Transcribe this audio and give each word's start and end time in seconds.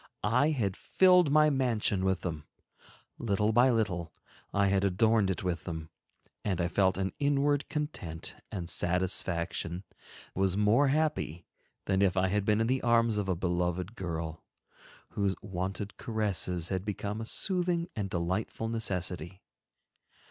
I 0.33 0.49
had 0.49 0.75
filled 0.75 1.29
my 1.31 1.51
mansion 1.51 2.03
with 2.03 2.21
them; 2.21 2.45
little 3.19 3.51
by 3.51 3.69
little, 3.69 4.11
I 4.51 4.65
had 4.65 4.83
adorned 4.83 5.29
it 5.29 5.43
with 5.43 5.63
them, 5.65 5.91
and 6.43 6.59
I 6.59 6.69
felt 6.69 6.97
an 6.97 7.13
inward 7.19 7.69
content 7.69 8.35
and 8.51 8.67
satisfaction, 8.67 9.83
was 10.33 10.57
more 10.57 10.87
happy 10.87 11.45
than 11.85 12.01
if 12.01 12.17
I 12.17 12.29
had 12.29 12.45
been 12.45 12.59
in 12.61 12.65
the 12.65 12.81
arms 12.81 13.17
of 13.19 13.29
a 13.29 13.35
beloved 13.35 13.95
girl, 13.95 14.43
whose 15.09 15.35
wonted 15.43 15.97
caresses 15.97 16.69
had 16.69 16.83
become 16.83 17.21
a 17.21 17.25
soothing 17.27 17.87
and 17.95 18.09
delightful 18.09 18.69
necessity. 18.69 19.43